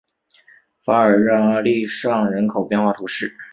[0.83, 3.37] 法尔日阿利尚人口变化图示